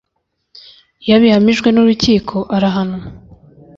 Iyo 1.03 1.13
abihamijwe 1.17 1.69
n’urukiko 1.71 2.35
arahanwa 2.55 3.01